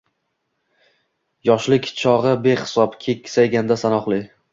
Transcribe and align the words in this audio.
Yoshlik 1.49 1.89
chog’i-behisob. 2.03 2.97
Keksayganda-sanoqli. 3.05 4.19